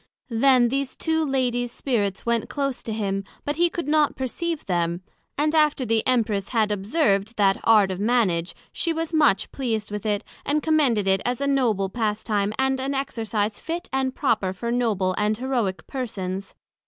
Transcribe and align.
Then 0.31 0.69
these 0.69 0.95
two 0.95 1.23
Ladies 1.23 1.71
Spirits 1.71 2.25
went 2.25 2.49
close 2.49 2.81
to 2.81 2.91
him, 2.91 3.23
but 3.45 3.57
he 3.57 3.69
could 3.69 3.87
not 3.87 4.15
perceive 4.15 4.65
them; 4.65 5.03
and 5.37 5.53
after 5.53 5.85
the 5.85 6.01
Empress 6.07 6.49
had 6.49 6.71
observed 6.71 7.37
that 7.37 7.61
Art 7.65 7.91
of 7.91 7.99
Mannage, 7.99 8.55
she 8.73 8.93
was 8.93 9.13
much 9.13 9.51
pleased 9.51 9.91
with 9.91 10.07
it, 10.07 10.23
and 10.43 10.63
commended 10.63 11.07
it 11.07 11.21
as 11.23 11.39
a 11.39 11.45
noble 11.45 11.87
pastime, 11.87 12.51
and 12.57 12.79
an 12.81 12.95
exercise 12.95 13.59
fit 13.59 13.91
and 13.93 14.15
proper 14.15 14.53
for 14.53 14.71
noble 14.71 15.13
and 15.19 15.37
heroick 15.37 15.85
Persons. 15.85 16.55